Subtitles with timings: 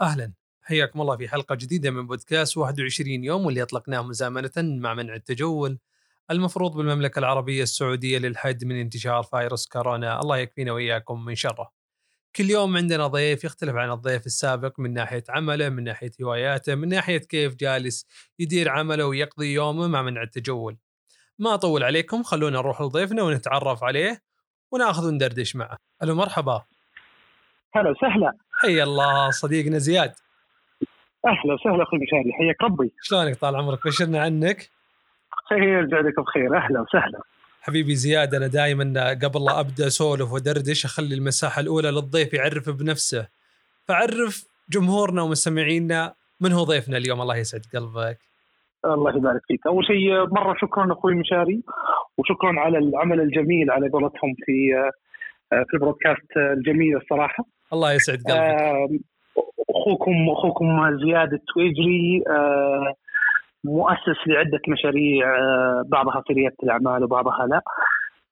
[0.00, 0.32] أهلا
[0.62, 5.78] حياكم الله في حلقة جديدة من بودكاست 21 يوم واللي أطلقناه مزامنة مع منع التجول
[6.30, 11.72] المفروض بالمملكة العربية السعودية للحد من انتشار فيروس كورونا الله يكفينا وإياكم من شره.
[12.36, 16.88] كل يوم عندنا ضيف يختلف عن الضيف السابق من ناحية عمله، من ناحية هواياته، من
[16.88, 18.06] ناحية كيف جالس
[18.38, 20.78] يدير عمله ويقضي يومه مع منع التجول.
[21.38, 24.22] ما أطول عليكم خلونا نروح لضيفنا ونتعرف عليه
[24.72, 25.78] وناخذ وندردش معه.
[26.02, 26.64] ألو مرحبا.
[27.76, 28.32] هلا وسهلا.
[28.52, 30.12] حيا الله صديقنا زياد.
[31.26, 32.92] أهلا وسهلا أخوي مشاري حياك ربي.
[33.02, 34.70] شلونك طال عمرك؟ بشرنا عنك.
[35.48, 36.56] خير يرجع بخير.
[36.56, 37.20] أهلا وسهلا.
[37.62, 43.28] حبيبي زياد أنا دائما قبل لا أبدأ أسولف ودردش أخلي المساحة الأولى للضيف يعرف بنفسه.
[43.88, 48.18] فعرف جمهورنا ومستمعينا من هو ضيفنا اليوم؟ الله يسعد قلبك.
[48.84, 49.66] الله يبارك فيك.
[49.66, 51.62] أول شيء مرة شكرا أخوي مشاري
[52.18, 54.52] وشكرا على العمل الجميل على قولتهم في
[55.50, 59.00] في البرودكاست الجميل الصراحة الله يسعد قلبك
[59.86, 62.94] اخوكم أخوكم زياد التويجري آه،
[63.64, 67.60] مؤسس لعدة مشاريع آه، بعضها في ريادة الأعمال وبعضها لا.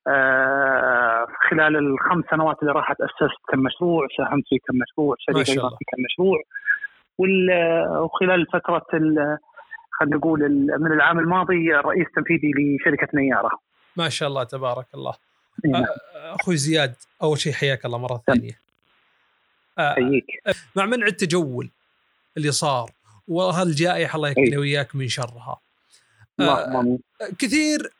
[0.08, 5.68] آه، خلال الخمس سنوات اللي راحت أسست كم مشروع ساهمت في كم مشروع شريك أيضا
[5.68, 6.42] في كم مشروع
[8.02, 8.86] وخلال فترة
[9.90, 10.40] خلينا نقول
[10.80, 13.50] من العام الماضي رئيس تنفيذي لشركة نيارة.
[13.96, 15.14] ما شاء الله تبارك الله.
[15.64, 15.84] نعم.
[16.14, 18.58] أخوي زياد أول شيء حياك الله مرة ثانية.
[19.78, 20.26] حييك.
[20.76, 21.70] مع منع التجول
[22.36, 22.90] اللي صار
[23.28, 25.60] وهالجائحة الله يكفينا وياك من شرها.
[26.40, 26.98] آه
[27.38, 27.90] كثير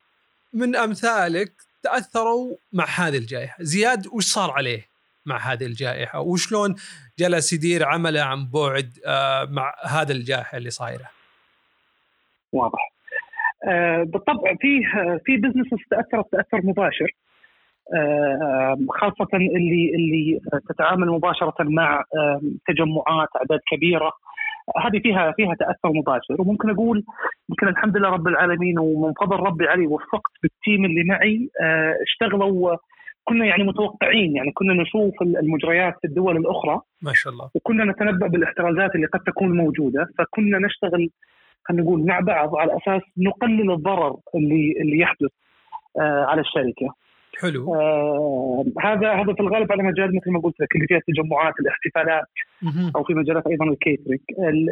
[0.53, 3.57] من أمثالك تأثروا مع هذه الجائحة.
[3.61, 4.87] زياد وش صار عليه
[5.27, 6.77] مع هذه الجائحة؟ وشلون
[7.19, 11.11] جلس يدير عمله عن بعد آه مع هذا الجائحة اللي صايرة؟
[12.53, 12.92] واضح.
[13.69, 14.81] آه بالطبع فيه
[15.25, 17.15] في business تأثرت تأثر مباشر.
[18.90, 22.04] خاصة اللي اللي تتعامل مباشرة مع
[22.68, 24.12] تجمعات أعداد كبيرة.
[24.84, 26.36] هذه فيها فيها تأثر مباشر.
[26.38, 27.05] وممكن أقول
[27.48, 31.94] يمكن الحمد لله رب العالمين ومن فضل ربي علي وفقت بال team اللي معي آه،
[32.02, 32.77] اشتغلوا
[33.24, 36.80] كنا يعني متوقعين يعني كنا نشوف المجريات في الدول الأخرى.
[37.02, 37.50] ما شاء الله.
[37.55, 40.06] وكنا نتنبأ بالاحترازات اللي قد تكون موجودة.
[40.18, 41.11] فكنا نشتغل
[41.64, 45.30] خلينا نقول مع بعض على أساس نقلل الضرر اللي اللي يحدث
[46.00, 46.94] آه، على الشركة.
[47.42, 47.74] حلو.
[47.74, 52.27] آه هذا هذا في الغالب على مجال مثل ما قلت لك اللي فيها التجمعات الاحتفالات
[52.96, 54.20] أو في مجالات أيضا ال catering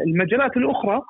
[0.07, 1.03] المجالات الأخرى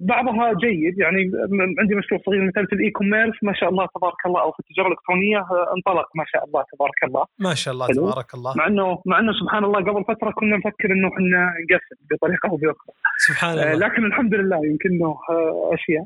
[0.00, 1.30] بعضها جيد يعني
[1.78, 4.86] عندي مشروع صغير مثل في ال e-commerce ما شاء الله تبارك الله أو في التجارة
[4.86, 7.24] الإلكترونية آه، انطلق ما شاء الله تبارك الله.
[7.38, 8.10] ما شاء الله حلو.
[8.10, 8.52] تبارك الله.
[8.56, 12.56] مع انه مع إنه سبحان الله قبل فترة كنا نفكر إنه إحنا نقفل بطريقة أو
[12.56, 12.94] بأخرى.
[13.28, 13.74] سبحان الله.
[13.74, 16.04] لكن الحمد لله يمكن إنه آه، أشياء.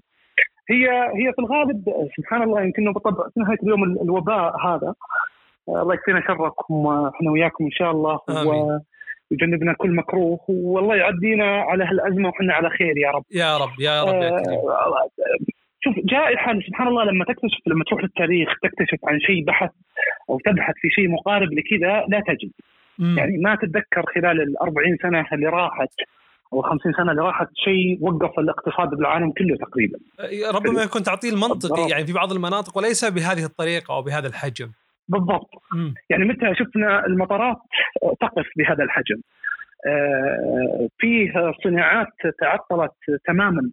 [0.72, 1.84] هي هي في الغالب
[2.16, 4.94] سبحان الله يمكن بالطبع في نهاية اليوم الوباء هذا
[5.68, 8.80] الله يكفينا شركم إحنا وياكم إن شاء الله آمين.
[9.30, 14.02] ويجنبنا كل مكروه والله يعدينا على هالأزمة وحنا على خير يا رب يا رب يا
[14.02, 15.08] رب يا كريم آه
[15.84, 19.70] شوف جائحه سبحان الله لما تكتشف لما تروح للتاريخ تكتشف عن شيء بحث
[20.30, 22.50] أو تبحث في شيء مقارب لكذا لا تجد
[22.98, 23.18] مم.
[23.18, 25.88] يعني ما تتذكر خلال ال 40 سنة اللي راحت
[26.52, 29.98] أو 50 سنة اللي راحت شيء وقف الاقتصاد بالعالم كله تقريبا.
[30.54, 34.70] ربما يكون تعطيل منطقي يعني في بعض المناطق وليس بهذه الطريقة أو بهذا الحجم.
[35.08, 35.50] بالضبط.
[35.72, 35.94] م.
[36.10, 37.56] يعني متى شفنا المطارات
[38.20, 39.20] تقف بهذا الحجم؟
[39.86, 41.32] آه فيه
[41.64, 42.06] صناعات
[42.40, 42.92] تعطلت
[43.26, 43.70] تماما.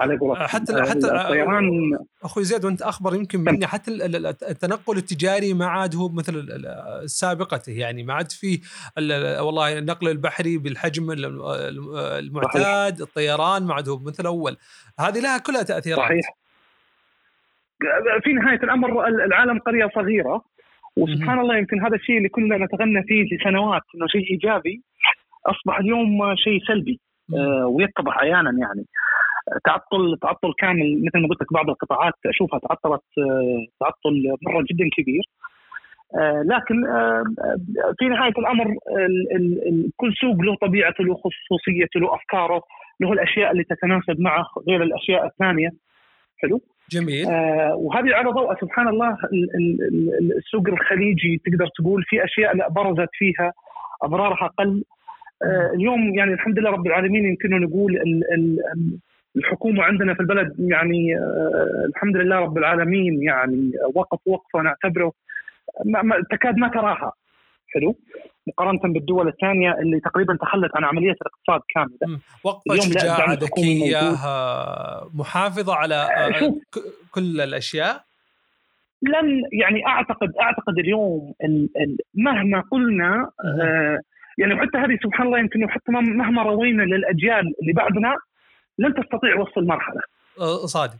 [0.00, 3.90] على حتى حتى الطيران أخوي زيد وأنت أخبر يمكن مني حتى
[4.50, 6.62] التنقل التجاري ما عاد هو مثل
[7.06, 8.60] سابقته يعني ما عاد في
[9.40, 11.10] والله النقل البحري بالحجم
[12.18, 14.56] المعتاد الطيران ما عاد هو مثل أول.
[15.00, 15.98] هذه لها كلها تأثيرات.
[16.00, 16.36] صحيح.
[18.24, 20.44] في نهاية الأمر العالم قرية صغيرة
[20.96, 24.82] وسبحان الله يمكن هذا الشيء اللي كنا نتغنى فيه لسنوات إنه شيء إيجابي
[25.46, 27.00] أصبح اليوم شيء سلبي
[27.34, 28.84] آه ويتضح أحيانا يعني.
[29.64, 31.02] تعطل تعطل كامل.
[31.04, 35.22] مثل ما قلت لك بعض القطاعات أشوفها تعطلت آه تعطل مرة جدا كبير.
[36.16, 37.24] آه لكن آه
[37.98, 42.62] في نهاية الأمر ال ال ال كل سوق له طبيعته له خصوصيته له أفكاره
[43.00, 45.70] له الأشياء اللي تتناسب معه غير الأشياء الثانية.
[46.38, 47.26] حلو؟ جميل.
[47.26, 48.60] آه وهذه على ضوء.
[48.60, 49.16] سبحان الله
[50.36, 53.52] السوق الخليجي تقدر تقول في أشياء لا برزت فيها
[54.02, 54.84] أضرارها قل.
[55.44, 58.58] آه اليوم يعني الحمد لله رب العالمين يمكن نقول ال ال
[59.38, 65.12] الحكومة عندنا في البلد يعني آه الحمد لله رب العالمين يعني وقف وقفة نعتبره
[65.84, 67.12] ما تكاد ما تراها.
[67.74, 67.96] حلو؟
[68.46, 72.20] مقارنة بالدول الثانية اللي تقريبا تخلت عن عملية الاقتصاد كاملة.
[72.44, 74.00] وقفة شجاعة ذكية
[75.14, 76.54] محافظة على آه،
[77.10, 78.04] كل الأشياء؟
[79.02, 83.98] لن يعني أعتقد أعتقد اليوم ال ال مهما قلنا آه
[84.38, 88.16] يعني وحتى هذه سبحان الله يمكن حتى مهما روينا للأجيال اللي بعدنا
[88.78, 90.00] لن تستطيع وصل المرحلة.
[90.40, 90.98] أه، صادق.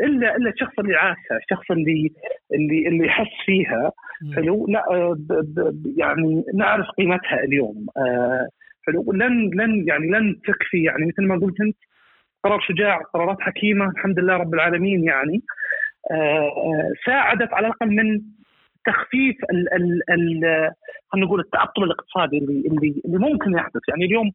[0.00, 2.10] إلا إلا الشخص اللي عاشها، الشخص اللي
[2.54, 3.92] اللي اللي حس فيها
[4.34, 7.86] حلو؟ لا أه، ب ب يعني نعرف قيمتها اليوم.
[7.96, 8.48] أه
[8.86, 11.76] حلو؟ لن لن يعني لن تكفي يعني مثل ما قلت أنت
[12.44, 15.42] قرار شجاع قرارات حكيمة الحمد لله رب العالمين يعني.
[17.06, 18.20] ساعدت على الأقل من
[18.86, 20.70] تخفيف ال ال ال
[21.08, 23.80] خلينا نقول التعطل الاقتصادي اللي اللي اللي ممكن يحدث.
[23.88, 24.30] يعني اليوم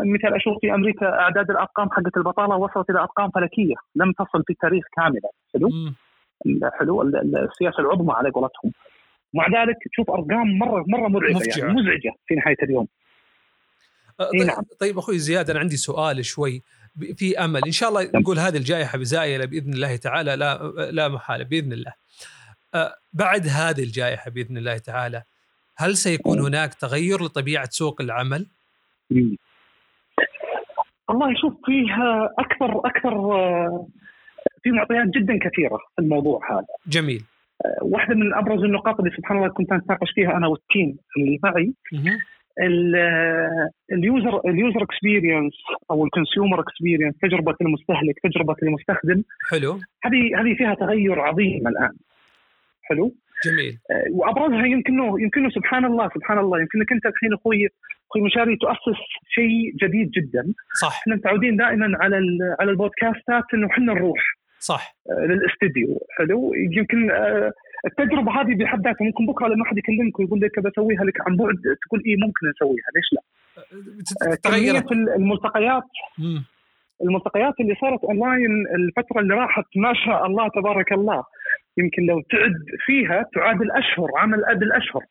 [0.00, 4.50] مثال أشوف في أمريكا أعداد الأرقام حقت البطالة وصلت إلى أرقام فلكية لم تصل في
[4.50, 5.30] التاريخ كاملة.
[5.54, 5.70] حلو؟
[6.78, 7.02] حلو.
[7.02, 8.72] السياسة العظمى على قولتهم.
[9.34, 12.86] مع ذلك تشوف أرقام مرة مرة مرعبه يعني مزعجة في نهاية اليوم.
[14.20, 14.62] أه، طيب, نعم.
[14.80, 16.62] طيب أخوي زياد أنا عندي سؤال شوي.
[17.16, 17.60] في أمل.
[17.66, 21.92] إن شاء الله نقول هذه الجائحة بزائله بإذن الله تعالى لا لا محالة بإذن الله.
[22.74, 25.22] أه، بعد هذه الجائحة بإذن الله تعالى
[25.76, 28.46] هل سيكون هناك تغير لطبيعة سوق العمل؟
[31.08, 33.86] والله شوف فيها أكثر أكثر آه،
[34.62, 36.66] في معطيات جدا كثيرة في الموضوع هذا.
[36.88, 37.22] جميل.
[37.64, 41.38] آه، واحدة من أبرز النقاط اللي سبحان الله كنت اتناقش فيها أنا وال team اللي
[41.44, 41.72] معي
[43.92, 45.52] ال user ال user experience
[45.90, 49.22] أو ال consumer experience تجربة المستهلك تجربة المستخدم.
[49.50, 49.72] حلو.
[50.04, 51.92] هذه هذه فيها تغير عظيم الآن.
[52.82, 53.14] حلو؟
[53.44, 53.78] جميل.
[53.90, 56.60] آه، وأبرزها يمكنه يمكنه سبحان الله سبحان الله.
[56.60, 57.68] يمكنك أنت الحين أخوي
[58.10, 60.54] أخوي مشاري تؤسس شيء جديد جدا.
[60.80, 61.00] صح.
[61.00, 62.16] إحنا متعودين دائما على
[62.60, 64.20] على البودكاستات إنه إحنا نروح.
[64.58, 64.96] صح.
[65.10, 65.98] آه، للاستديو.
[66.18, 67.52] حلو؟ يمكن آه،
[67.86, 71.54] التجربة هذه بحد ذاتها ممكن بكرة لما أحد يكلمك ويقول لك بسويها لك عن بعد
[71.86, 75.82] تقول اي ممكن نسويها ليش لا؟ تغيرت الملتقيات.
[77.02, 81.24] الملتقيات اللي صارت أونلاين الفترة اللي راحت ما شاء الله تبارك الله.
[81.78, 85.02] يمكن لو تعد فيها تعادل اشهر عمل قبل اشهر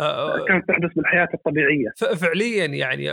[0.00, 1.88] آه، آه، كانت تحدث بالحياة الطبيعية.
[2.16, 3.10] فعليا يعني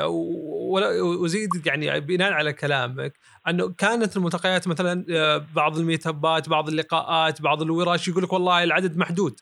[1.21, 3.13] وزيد يعني بناء على كلامك
[3.47, 8.97] أنه كانت الملتقيات مثلا آه، بعض الميتابات بعض اللقاءات بعض الورش يقول لك والله العدد
[8.97, 9.39] محدود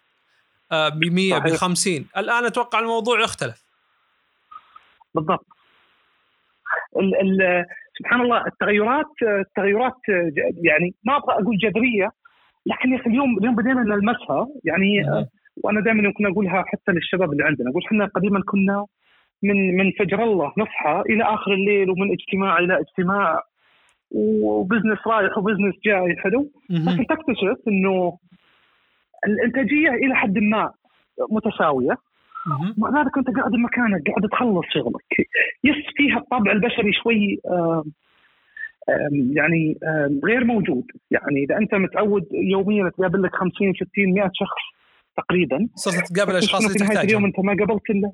[0.72, 3.64] ب 100 ب 50 الآن أتوقع الموضوع اختلف
[5.16, 5.48] بالضبط.
[6.98, 7.66] ال ال
[8.00, 10.02] سبحان الله التغيرات التغيرات
[10.64, 12.12] يعني ما أبغى أقول جذرية
[12.68, 15.04] لكن يا أخي اليوم اليوم بدينا نلمسها يعني.
[15.64, 18.86] وأنا دائما يمكن اقولها حتى للشباب اللي عندنا أقول إحنا قديما كنا
[19.44, 23.42] من من فجر الله نصحى إلى آخر الليل ومن اجتماع إلى اجتماع
[24.12, 28.18] وبزنس رايح وبزنس جاي حلو؟ لكن تكتشف إنه
[29.28, 30.72] الإنتاجية إلى حد ما
[31.32, 31.98] متساوية.
[32.78, 35.30] مع ذلك انت قاعد بمكانك قاعد تخلص شغلك.
[35.64, 37.84] بس فيها الطابع البشري شوي آه
[39.36, 39.78] يعني
[40.26, 40.84] غير موجود.
[41.12, 44.62] يعني إذا أنت متعود يوميا تقابل لك 50 60 100 شخص
[45.18, 48.12] تقريبا صرت تقابل أشخاص اللي تحتاجهم اليوم أنت ما قابلت إلا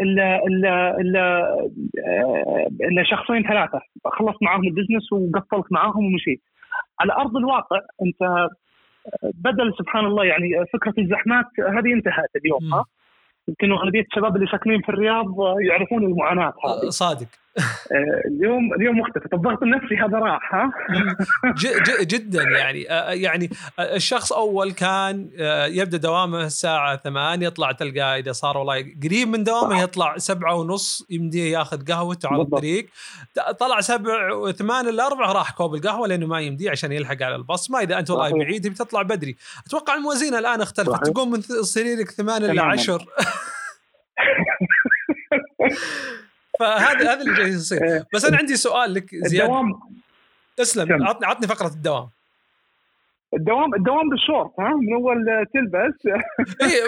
[0.00, 1.42] إلا إلا إلا,
[2.06, 3.80] آه، إلا شخصين ثلاثة.
[4.04, 6.42] خلصت معاهم ال business وقفلت معاهم ومشيت
[7.00, 8.50] على أرض الواقع أنت آه،
[9.22, 12.84] بدل سبحان الله يعني فكرة الزحمات هذه انتهت اليوم ها؟
[13.48, 15.26] يمكن أغلبية الشباب اللي ساكنين في الرياض
[15.68, 16.88] يعرفون المعاناة هذه.
[16.88, 17.26] صادق.
[17.26, 17.43] آه،
[18.26, 19.34] اليوم اليوم مختلف.
[19.34, 20.72] الضغط النفسي هذا راح ها؟
[22.14, 22.90] جدا يعني.
[22.90, 25.30] آه، يعني آه، الشخص أول كان
[25.68, 31.06] يبدأ دوامه الساعة 8 يطلع تلقاه إذا صار والله قريب من دوامه يطلع سبعة ونص
[31.10, 32.86] يمديه ياخذ قهوته على الطريق.
[33.58, 37.70] طلع سبع وثمان إلا أربع راح كوب القهوة لأنه ما يمديه عشان يلحق على الباص.
[37.70, 39.36] ما إذا أنت والله بعيد بتطلع بدري.
[39.66, 41.06] أتوقع الموازين الآن اختلفت.
[41.06, 43.06] تقوم من سريرك ثمان الا عشر
[46.60, 47.84] فهذا هذا اللي جاي يصير.
[47.84, 48.06] إيه.
[48.14, 49.80] بس أنا عندي سؤال لك زياد الدوام
[50.60, 52.08] اسلم عطني عطني فقرة الدوام.
[53.34, 56.06] الدوام الدوام بالشورت ها؟ من أول تلبس.
[56.62, 56.82] إيه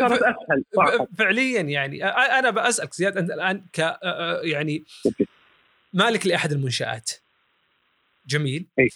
[0.00, 2.04] صارت أسهل فعليا يعني.
[2.04, 3.98] أنا بسالك زياد أنت الآن ك
[4.42, 4.84] يعني
[5.92, 7.10] مالك لأحد المنشآت؟
[8.26, 8.66] جميل.
[8.78, 8.88] أي.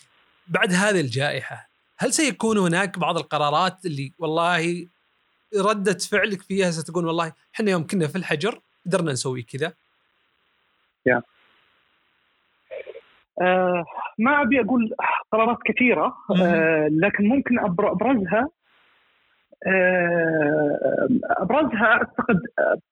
[0.49, 4.87] بعد هذه الجائحة هل سيكون هناك بعض القرارات اللي والله
[5.57, 9.73] ردة فعلك فيها ستكون والله إحنا يوم كنا في الحجر قدرنا نسوي كذا؟
[13.40, 13.85] آه
[14.19, 14.95] ما أبي أقول
[15.33, 18.49] قرارات كثيرة آه لكن ممكن أبرزها
[19.66, 22.40] آه أبرزها أعتقد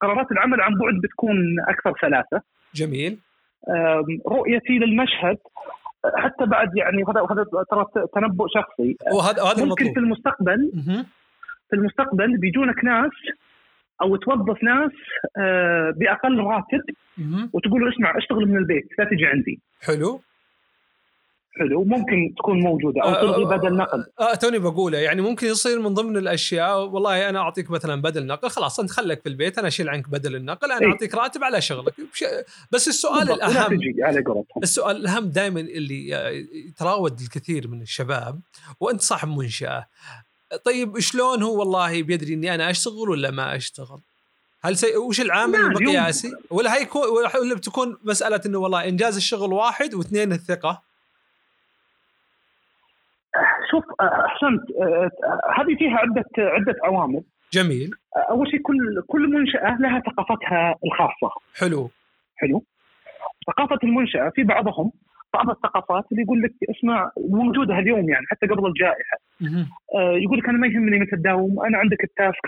[0.00, 1.36] قرارات العمل عن بعد بتكون
[1.68, 2.42] أكثر سلاسة.
[2.74, 3.18] جميل.
[3.68, 5.38] آه رؤيتي للمشهد
[6.16, 8.96] حتى بعد يعني هذا هذا ترى تنبؤ شخصي.
[9.12, 10.72] وهذا هذا ممكن في المستقبل
[11.70, 13.10] في المستقبل بيجونك ناس
[14.02, 14.92] أو توظف ناس
[15.38, 16.82] آه، بأقل راتب
[17.52, 19.60] وتقول له اسمع اشتغل من البيت لا تجي عندي.
[19.80, 20.20] حلو.
[21.58, 21.84] حلو.
[21.84, 24.04] ممكن تكون موجودة أو تلغي بدل نقل.
[24.20, 28.48] آه توني بقوله يعني ممكن يصير من ضمن الأشياء والله أنا أعطيك مثلا بدل نقل
[28.48, 30.92] خلاص أنت خليك في البيت أنا أشيل عنك بدل النقل أنا إيه.
[30.92, 31.94] أعطيك راتب على شغلك.
[32.72, 34.62] بس السؤال الاهم تجي على قولتهم.
[34.62, 36.10] السؤال الأهم دائما اللي
[36.68, 38.40] يتراود الكثير من الشباب
[38.80, 39.86] وأنت صاحب منشأة
[40.64, 44.00] طيب شلون هو والله بيدري إني أنا أشتغل ولا ما أشتغل؟
[44.64, 44.96] هل سي...
[44.96, 50.32] وش العامل المقياسي؟ ولا هي يكون ولا بتكون مسألة إنه والله إنجاز الشغل واحد واثنين
[50.32, 50.82] الثقة؟
[53.70, 54.62] شوف أحسنت
[55.58, 57.90] هذه فيها عدة عدة عوامل جميل
[58.30, 61.90] أول شيء كل كل منشأة لها ثقافتها الخاصة حلو
[62.36, 62.64] حلو
[63.46, 64.92] ثقافة المنشأة في بعضهم
[65.34, 69.16] بعض الثقافات اللي يقول لك اسمع موجودة اليوم يعني حتى قبل الجائحة.
[69.94, 72.38] آه، يقول لك أنا ما يهمني متى تداوم أنا عندك ال task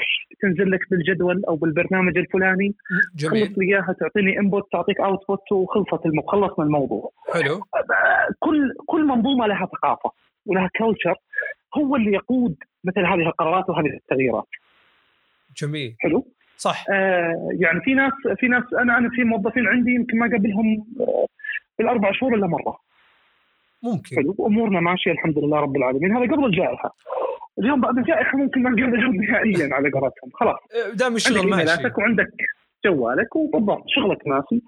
[0.43, 2.75] تنزل لك بالجدول أو بالبرنامج الفلاني.
[3.17, 3.47] جميل.
[3.47, 7.11] خلص لي اياها تعطيني input تعطيك output وخلصت خلصنا الموضوع.
[7.35, 7.55] حلو.
[7.55, 10.11] آه، كل كل منظومة لها ثقافة
[10.47, 11.15] ولها culture
[11.79, 14.49] هو اللي يقود مثل هذه القرارات وهذه التغييرات.
[15.57, 15.95] جميل.
[15.99, 16.85] حلو؟ صح.
[16.91, 21.27] آه يعني في ناس في ناس أنا أنا في موظفين عندي يمكن ما قابلهم آه،
[21.81, 22.79] بالاربع شهور إلا مرة.
[23.83, 24.17] ممكن.
[24.17, 24.37] حلو.
[24.47, 26.17] امورنا ماشية الحمد لله رب العالمين.
[26.17, 26.95] هذا قبل الجائحة.
[27.59, 30.31] اليوم بعد الجائحة ممكن ما نقابلهم نهائيا على قولتهم.
[30.35, 30.57] خلاص.
[30.95, 31.93] دام الشغل عندك ماشي.
[31.99, 32.27] وعندك
[32.85, 34.63] جوالك وبالضبط شغلك ماشي.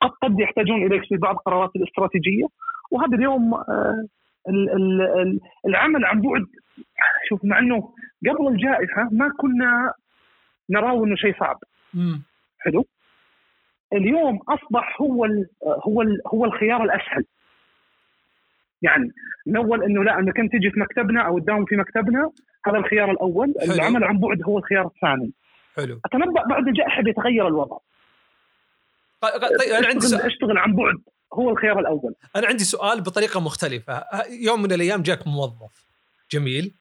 [0.00, 2.46] قد قد يحتاجون إليك في بعض القرارات الاستراتيجية.
[2.90, 4.04] وهذا اليوم آه،
[4.48, 6.46] ال- ال- ال- العمل عن بعد.
[7.28, 7.92] شوف مع إنه
[8.28, 9.92] قبل الجائحة ما كنا
[10.70, 11.58] نراه إنه شيء صعب.
[11.94, 12.22] مم.
[12.58, 12.84] حلو.
[13.92, 15.46] اليوم أصبح هو ال
[15.86, 17.24] هو ال هو الخيار الأسهل.
[18.82, 19.12] يعني
[19.46, 22.30] من اول إنه لا انك انت تجي في مكتبنا أو تداوم في مكتبنا
[22.66, 23.54] هذا الخيار الأول.
[23.60, 23.72] حلو.
[23.72, 25.30] العمل عن بعد هو الخيار الثاني.
[25.76, 26.00] حلو.
[26.04, 27.76] أتنبأ بعد الجائحه بيتغير الوضع.
[29.22, 30.22] ق- طيب أنا عندي اشتغل, سؤال.
[30.32, 30.94] أشتغل عن بعد
[31.34, 32.14] هو الخيار الأول.
[32.36, 34.04] أنا عندي سؤال بطريقة مختلفة.
[34.30, 35.86] يوم من الأيام جاك موظف.
[36.30, 36.72] جميل.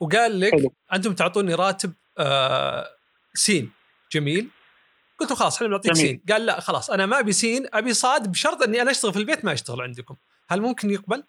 [0.00, 0.72] وقال لك حلو.
[0.92, 2.86] أنتم تعطوني راتب آه
[3.34, 3.70] سين.
[4.12, 4.48] جميل.
[5.20, 5.94] قلت له خلاص إحنا بنعطيك.
[5.96, 9.18] سين قال لا خلاص أنا ما أبي سين أبي صاد بشرط إني أنا أشتغل في
[9.18, 10.14] البيت ما أشتغل عندكم
[10.50, 11.22] هل ممكن يقبل؟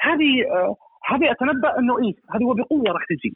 [0.00, 0.76] هذه آه،
[1.14, 3.34] هذه أتنبأ إنه إيه هذه وبقوه راح تجي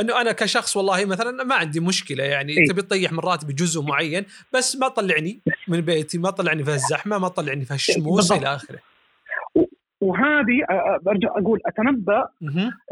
[0.00, 2.66] إنه أنا كشخص والله مثلا ما عندي مشكلة يعني إيه.
[2.66, 7.18] تبي تطيح من راتبي جزء معين بس ما تطلعني من بيتي ما تطلعني في الزحمة
[7.18, 8.32] ما تطلعني في الشموس.
[8.32, 8.78] إلى آخره
[10.00, 12.28] وهذه آه، آه، برجع أقول أتنبأ.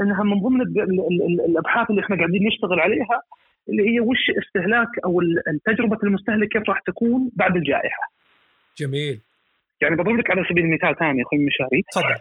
[0.01, 3.23] إنها من ضمن ال- ال- ال- الأبحاث اللي إحنا قاعدين نشتغل عليها
[3.71, 5.21] اللي هي وش استهلاك أو
[5.65, 8.03] تجربه المستهلك كيف راح تكون بعد الجائحة.
[8.79, 9.21] جميل.
[9.83, 11.83] يعني بضرب لك على سبيل المثال ثاني أخوي مشاري.
[11.93, 12.15] تفضل.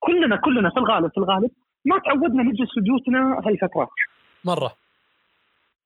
[0.00, 1.50] كلنا كلنا في الغالب في الغالب
[1.84, 3.88] ما تعودنا نجلس في بيوتنا هالفترات
[4.44, 4.72] مرة.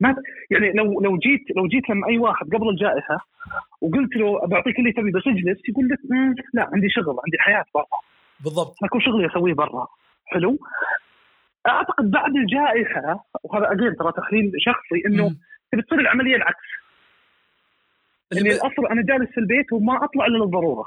[0.01, 0.17] ما
[0.51, 3.17] يعني لو لو جيت لو جيت لما أي واحد قبل الجائحة
[3.81, 7.65] وقلت له بعطيك اللي تبي بس اجلس يقول لك "مم، لا عندي شغل عندي حياة
[7.75, 7.87] برا.
[8.45, 8.75] بالضبط.
[8.85, 9.87] اكو شغلي اسويه برا.
[10.27, 10.59] حلو؟
[11.69, 15.39] أعتقد بعد الجائحة وهذا اجين ترى تحليل شخصي إنه مم.
[15.73, 16.65] تبي تصير العملية العكس.
[18.33, 20.87] اني ب- الأصل أنا جالس في البيت وما أطلع إلا للضرورة.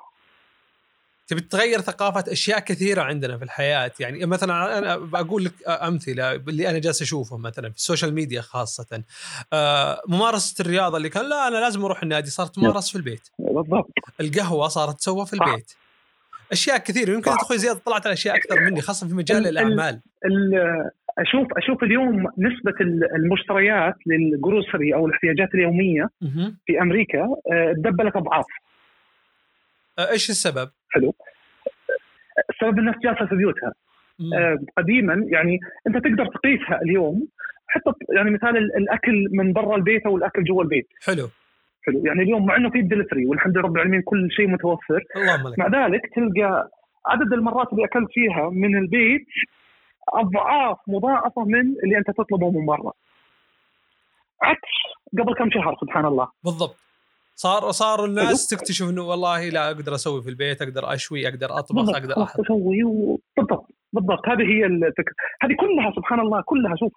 [1.28, 3.92] تبي تغير ثقافة أشياء كثيرة عندنا في الحياة.
[4.00, 8.42] يعني مثلا أنا بقول لك أمثلة اللي أنا جالس أشوفه مثلا في ال social media
[8.42, 9.04] خاصة.
[9.54, 13.30] آه، ممارسة الرياضة اللي كان لا أنا لازم أروح النادي صارت تمارس في البيت.
[13.40, 13.90] بالضبط.
[14.22, 15.34] القهوة صارت تسوى في.
[15.34, 15.74] البيت.
[16.52, 17.12] أشياء كثيرة.
[17.12, 20.02] يمكن أخوي زياد طلعت على أشياء أكثر مني خاصة في مجال ال- ال- الأعمال.
[20.26, 26.10] ال- أشوف أشوف اليوم نسبة ال- المشتريات لل grocery أو الاحتياجات اليومية.
[26.66, 27.20] في أمريكا
[27.52, 28.46] آه، تدبلت أضعاف.
[30.00, 31.16] آه، إيش السبب؟ حلو.
[32.50, 33.74] السبب الناس جالسة في بيوتها.
[34.38, 37.28] آه، قديما يعني أنت تقدر تقيسها اليوم.
[37.68, 40.88] حتى يعني مثال ال- الأكل من برا البيت أو الأكل جوا البيت.
[41.06, 41.30] حلو.
[41.88, 45.04] حلو يعني اليوم مع إنه في الدليفري والحمد لله رب العالمين كل شيء متوفر.
[45.16, 45.60] اللهم لك.
[45.60, 46.70] مع ذلك تلقى
[47.06, 49.26] عدد المرات اللي أكلت فيها من البيت
[50.14, 52.92] أضعاف مضاعفة من اللي أنت تطلبه من برا.
[54.42, 54.70] عكس
[55.20, 56.28] قبل كم شهر سبحان الله.
[56.44, 56.76] بالضبط.
[57.36, 61.76] صار صار الناس تكتشف إنه والله لا أقدر أسوي في البيت أقدر أشوي أقدر أطبخ
[61.76, 64.30] بالضبط أقدر أحط أسوي و- بالضبط بالضبط.
[64.30, 65.16] هذه هي الفكرة.
[65.42, 66.94] هذه كلها سبحان الله كلها شوف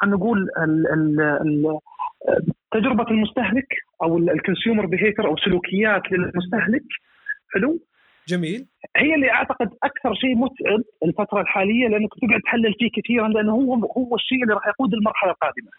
[0.00, 1.78] خلينا نقول ال- ال- ال-
[2.28, 2.40] آه،
[2.72, 3.66] تجربة المستهلك
[4.02, 6.84] أو ال consumer behavior أو سلوكيات للمستهلك.
[7.54, 7.78] حلو؟
[8.28, 8.66] جميل.
[8.96, 13.74] هي اللي أعتقد أكثر شيء متعب الفترة الحالية لأنك تقعد تحلل فيه كثيرا لأنه هو
[13.74, 15.70] هو الشيء اللي راح يقود المرحلة القادمة.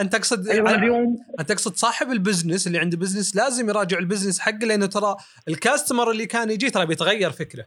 [0.00, 4.03] أنت تقصد أيوه اليوم أنت تقصد صاحب ال business اللي عنده business لازم يراجع ال
[4.03, 5.16] business حقه لأنه ترى
[5.48, 7.64] ال customer اللي كان يجي ترى بيتغير فكره.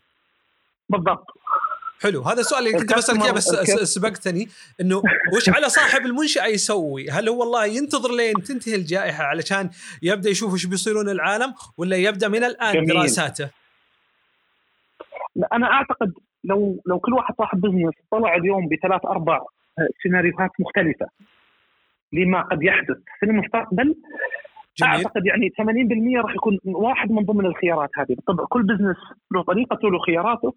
[0.90, 1.26] بالضبط.
[2.02, 3.46] حلو هذا السؤال اللي كنت بسألك إياه بس
[3.96, 4.48] سبقتني
[4.82, 5.02] إنه
[5.36, 9.70] وش على صاحب المنشاه يسوي؟ هل هو والله ينتظر لين تنتهي الجائحة علشان
[10.02, 12.88] يبدأ يشوف إيش بيصيرون العالم ولا يبدأ من الآن جميل.
[12.88, 13.50] دراساته؟
[15.54, 19.40] أنا أعتقد لو لو كل واحد صاحب business طلع اليوم بثلاث أربع
[20.04, 21.06] سيناريوهات مختلفة
[22.14, 23.96] لما قد يحدث في المستقبل
[24.78, 24.92] جميل.
[24.92, 25.50] أعتقد يعني
[26.20, 28.98] 80% راح يكون واحد من ضمن الخيارات هذه بالطبع كل business
[29.32, 30.54] له طريقته له خياراته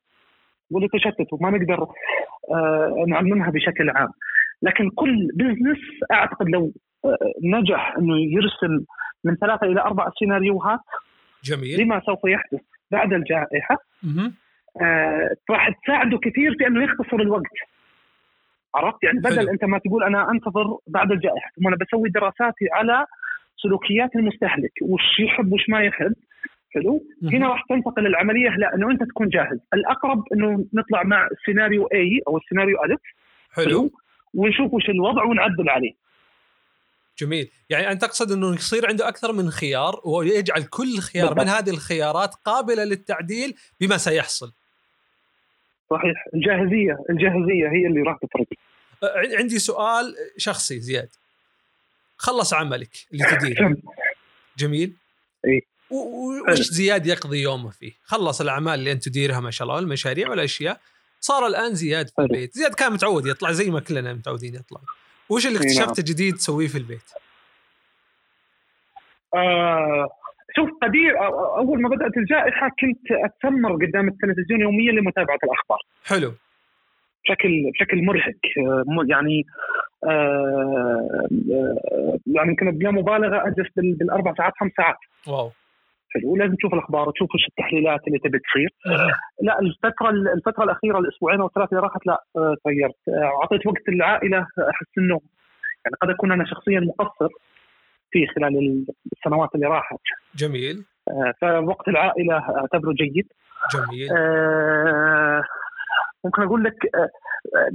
[0.71, 1.87] وله تشتت وما نقدر
[2.51, 4.09] آه نعممها بشكل عام.
[4.63, 5.79] لكن كل business
[6.13, 6.73] أعتقد لو
[7.05, 8.85] آه نجح إنه يرسم
[9.25, 10.81] من ثلاثة إلى أربع سيناريوهات
[11.45, 11.81] جميل.
[11.81, 13.77] لما سوف يحدث بعد الجائحة
[14.83, 17.57] آه راح تساعده كثير في إنه يختصر الوقت.
[18.75, 19.51] عرفت؟ يعني بدل حلو.
[19.51, 23.07] أنت ما تقول أنا أنتظر بعد الجائحة ثم أنا بسوي دراساتي على
[23.57, 26.15] سلوكيات المستهلك وش يحب وش ما يحب.
[26.75, 29.59] حلو هنا راح تنتقل العملية لا إنه أنت تكون جاهز.
[29.75, 33.01] الأقرب إنه نطلع مع السيناريو اي أو السيناريو الف
[33.53, 33.91] حلو, حلو؟
[34.35, 35.93] ونشوف وش الوضع ونعدل عليه.
[37.19, 37.51] جميل.
[37.71, 41.45] يعني أنت تقصد إنه يصير عنده أكثر من خيار ويجعل كل خيار بالضبط.
[41.45, 44.53] من هذه الخيارات قابلة للتعديل بما سيحصل.
[45.91, 46.27] صحيح.
[46.35, 48.47] الجاهزية الجاهزية هي اللي راح تفرق.
[49.39, 51.09] عندي سؤال شخصي زياد.
[52.17, 53.77] خلص عملك اللي تديره.
[54.59, 54.93] جميل.
[55.47, 60.29] اي وش زياد يقضي يومه فيه؟ خلص الأعمال اللي أنت تديرها ما شاء الله المشاريع
[60.31, 60.81] والأشياء.
[61.21, 62.55] صار الآن زياد في البيت.
[62.55, 64.81] زياد كان متعود يطلع زي ما كلنا متعودين يطلع.
[65.29, 67.11] وش اللي اكتشفته جديد تسويه في البيت؟
[69.35, 70.09] آه
[70.57, 71.27] شوف قدير
[71.57, 75.79] أول ما بدأت الجائحة كنت اتسمر قدام التلفزيون يوميا لمتابعة الأخبار.
[76.05, 76.35] حلو.
[77.25, 78.35] بشكل بشكل مرهق.
[79.09, 79.47] يعني
[80.05, 81.29] آه
[82.27, 84.97] يعني يمكن بلا مبالغة أجلس بالأربع ساعات خمس ساعات.
[85.27, 85.51] واو.
[86.15, 88.75] حلو ولازم تشوف الأخبار وتشوف وش التحليلات اللي تبي تصير.
[89.43, 92.95] لا الفترة الفترة الأخيرة الأسبوعين أو الثلاثة اللي راحت لا آه، تغيرت.
[93.09, 94.39] أعطيت وقت للعائلة
[94.71, 95.21] أحس إنه
[95.85, 97.29] يعني قد أكون أنا شخصيا مقصر
[98.11, 99.99] فيه خلال السنوات اللي راحت.
[100.37, 100.85] جميل.
[101.09, 103.27] آه، فوقت العائلة أعتبره جيد.
[103.75, 104.09] جميل.
[104.17, 105.43] آه
[106.25, 107.09] ممكن أقول لك آه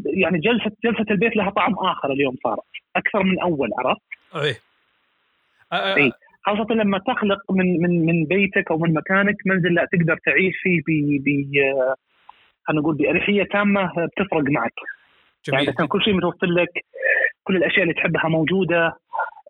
[0.05, 2.63] يعني جلسه جلسة البيت لها طعم آخر اليوم صارت.
[2.95, 4.01] أكثر من أول عرفت؟
[4.35, 4.55] إيه.
[5.73, 6.11] آه إيه.
[6.45, 10.81] خاصة لما تخلق من من من بيتك أو من مكانك منزل لا تقدر تعيش فيه
[10.81, 11.51] ب ب
[12.63, 14.73] خلينا نقول باريحية تامة بتفرق معك.
[15.45, 15.63] جميل.
[15.63, 16.69] يعني كان كل شيء متوفر لك
[17.43, 18.97] كل الأشياء اللي تحبها موجودة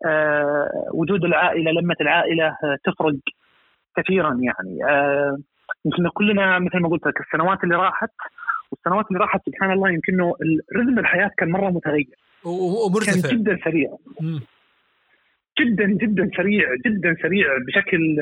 [0.06, 3.14] آه، وجود العائلة لمة العائلة آه، تفرق
[3.96, 4.84] كثيرا يعني.
[4.84, 5.38] آه،
[5.84, 8.10] يمكن كلنا مثل ما قلت لك السنوات اللي راحت
[8.70, 10.32] والسنوات اللي راحت سبحان الله يمكن
[10.76, 12.16] رتم الحياة كان مرة متغير.
[12.44, 13.12] ومرتفع.
[13.12, 13.90] كان جدا سريع.
[15.60, 18.16] جدا جدا سريع جدا سريع بشكل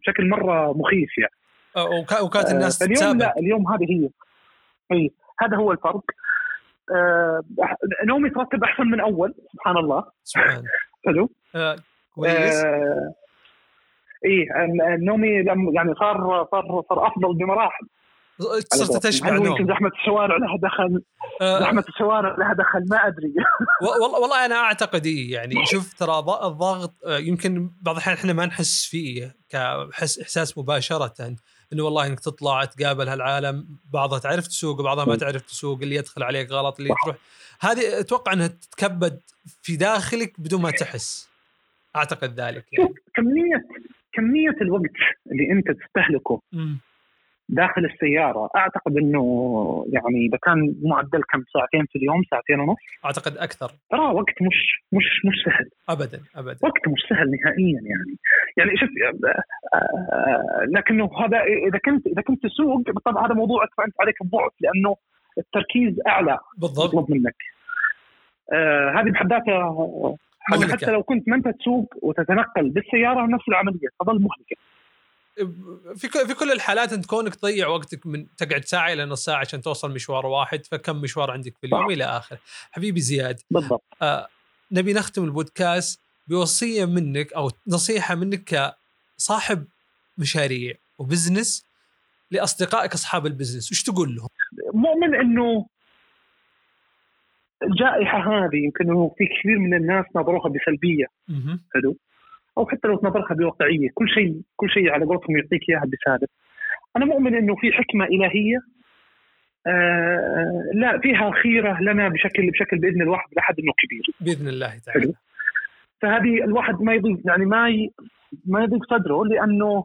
[0.00, 1.32] بشكل مرة مخيف يعني.
[2.22, 4.08] وكانت الناس اليوم لا اليوم هذه هي.
[4.92, 5.10] إي
[5.40, 6.04] هذا هو الفرق.
[6.94, 7.42] آه
[8.04, 10.04] نومي ترتب أحسن من أول سبحان الله.
[10.24, 10.62] سبحان.
[11.06, 11.30] حلو.
[11.54, 11.76] آه
[12.14, 12.64] كويس.
[12.64, 13.14] آه
[14.24, 14.46] إيه
[14.96, 15.28] نومي
[15.74, 17.86] يعني صار صار صار أفضل بمراحل.
[18.74, 21.02] صرت تشبع نوم يمكن زحمة الشوارع لها دخل؟
[21.40, 21.60] آه.
[21.60, 23.34] زحمة الشوارع لها دخل؟ ما أدري.
[23.82, 28.46] والله والله أنا أعتقد إيه يعني شوف ترى الضغط آه، يمكن بعض الأحيان إحنا ما
[28.46, 31.36] نحس فيه كحس إحساس مباشرة
[31.72, 36.22] إنه والله إنك تطلع تقابل هالعالم بعضها تعرف تسوق وبعضها ما تعرف تسوق اللي يدخل
[36.22, 37.16] عليك غلط اللي تروح.
[37.60, 39.20] هذه أتوقع إنها تتكبد
[39.62, 41.28] في داخلك بدون ما تحس.
[41.96, 42.94] أعتقد ذلك يعني.
[43.14, 43.66] كميه
[44.12, 44.96] كميه الوقت
[45.32, 46.76] اللي أنت تستهلكه؟ م.
[47.48, 48.50] داخل السيارة.
[48.56, 49.24] أعتقد إنه
[49.92, 52.76] يعني إذا كان معدل كم؟ ساعتين في اليوم ساعتين ونص.
[53.04, 53.70] أعتقد أكثر.
[53.90, 54.58] ترى وقت مش
[54.92, 55.68] مش مش سهل.
[55.88, 56.58] ابدا ابدا.
[56.62, 58.14] وقت مش سهل نهائيا يعني.
[58.56, 58.88] يعني شوف
[59.74, 64.96] آه، لكنه هذا إذا كنت إذا كنت تسوق بالطبع هذا موضوع فانت عليك الضعف لأنه
[65.38, 66.38] التركيز أعلى.
[66.58, 66.88] بالضبط.
[66.88, 67.36] يطلب منك.
[68.52, 70.16] آه هذه بحد ذاتها
[70.72, 74.56] حتى لو كنت ما أنت تسوق وتتنقل بالسيارة نفس العملية تظل مهلكة.
[75.96, 79.62] في في كل الحالات انت كونك تضيع وقتك من تقعد ساعة إلى نص ساعة عشان
[79.62, 82.38] توصل مشوار واحد فكم مشوار عندك في اليوم إلى آخره؟
[82.72, 83.82] حبيبي زياد بالضبط.
[84.02, 84.28] آه
[84.72, 88.72] نبي نختم البودكاست بوصية منك أو نصيحة منك
[89.18, 89.64] كصاحب
[90.18, 91.66] مشاريع و business
[92.30, 94.28] لأصدقائك أصحاب ال business وش تقول لهم؟
[94.74, 95.66] مؤمن إنه
[97.62, 101.06] الجائحة هذه يمكن في كثير من الناس نظروها بسلبية.
[101.74, 101.96] حلو.
[102.58, 106.28] أو حتى لو تنظرها بواقعية كل شيء كل شيء على قولتهم يعطيك إياها بسالب.
[106.96, 108.58] أنا مؤمن إنه في حكمة إلهية
[109.66, 114.02] آه لا فيها خيرة لنا بشكل بشكل بإذن الواحد لحد إنه كبير.
[114.20, 115.12] بإذن الله تعالى.
[116.02, 117.90] فهذه الواحد ما يضيق يعني ما ي...
[118.46, 119.84] ما يضيق صدره لأنه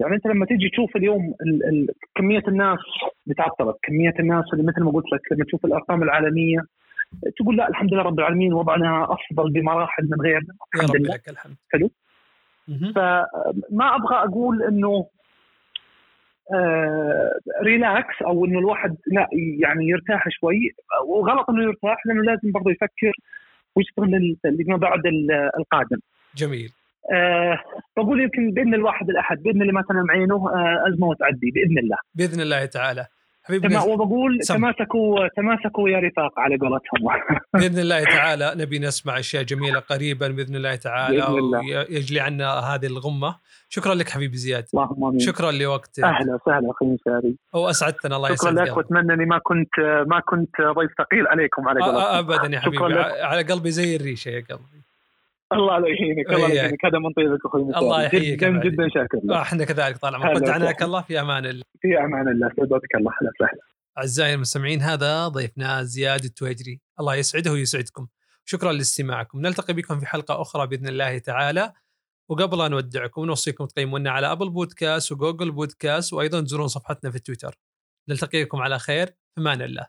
[0.00, 2.78] يعني أنت لما تيجي تشوف اليوم ال ال كمية الناس
[3.26, 6.58] بتعطلت كمية الناس اللي مثل ما قلت لك لما تشوف الأرقام العالمية
[7.38, 11.56] تقول لا الحمد لله رب العالمين وضعنا أفضل بمراحل من غيرنا يا رب لك الحمد
[11.72, 11.90] حلو
[12.94, 15.06] فما أبغى أقول إنه
[16.54, 20.74] آه ريلاكس أو إنه الواحد لا يعني يرتاح شوي
[21.06, 23.12] وغلط إنه يرتاح لأنه لازم برضه يفكر
[23.76, 25.02] ويشتغل لما بعد
[25.58, 25.98] القادم.
[26.36, 26.72] جميل.
[27.12, 27.58] أه
[27.96, 30.50] بقول يمكن بإذن الواحد الأحد بإذن الله ما تنام عينه
[30.88, 31.96] ازمه وتعدي بإذن الله.
[32.14, 33.06] بإذن الله تعالى.
[33.48, 34.54] حبيبي وبقول سم.
[34.54, 37.02] تماسكوا تماسكوا يا رفاق على قولتهم.
[37.60, 41.58] بإذن الله تعالى نبي نسمع أشياء جميلة قريبا بإذن الله تعالى بإذن الله.
[41.60, 43.36] ويجلي عنا هذه الغمة.
[43.68, 44.64] شكرا لك حبيبي زياد.
[44.74, 45.18] اللهم آمين.
[45.18, 46.04] شكرا لوقتك.
[46.04, 48.56] أهلا وسهلا أخوي مساري واسعدتنا الله يسعدك.
[48.56, 49.74] شكرا لك وأتمنى إني ما كنت
[50.06, 52.02] ما كنت ضيف ثقيل عليكم على قولتهم.
[52.02, 52.94] ابدا يا حبيبي.
[53.22, 54.87] على قلبي زي الريشة يا قلبي.
[55.52, 59.36] الله لا يهينك الله يهينك هذا من طيبك أخوي الله يحييك جدا جدا شاكر لك.
[59.36, 61.64] إحنا كذلك طال عمرك ودعناك الله في أمان الله.
[61.80, 63.60] في أمان الله سعدتك الله أهلا وسهلا.
[63.98, 68.06] أعزائي المستمعين هذا ضيفنا زياد التويجري الله يسعده ويسعدكم.
[68.44, 69.40] شكرا لاستماعكم.
[69.40, 71.72] نلتقي بكم في حلقة أخرى بإذن الله تعالى.
[72.28, 77.58] وقبل أن نودعكم نوصيكم تقيمونا على أبل بودكاست وجوجل بودكاست وأيضا تزورون صفحتنا في تويتر.
[78.08, 79.06] نلتقيكم على خير.
[79.06, 79.86] في أمان الله.